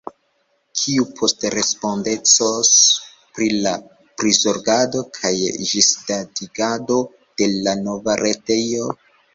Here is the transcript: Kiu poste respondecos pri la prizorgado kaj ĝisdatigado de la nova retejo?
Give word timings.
Kiu 0.83 1.03
poste 1.19 1.51
respondecos 1.55 2.71
pri 3.35 3.51
la 3.67 3.75
prizorgado 4.23 5.05
kaj 5.21 5.35
ĝisdatigado 5.75 7.01
de 7.29 7.55
la 7.61 7.81
nova 7.87 8.21
retejo? 8.27 8.95